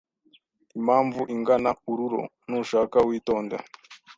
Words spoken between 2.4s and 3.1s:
nushaka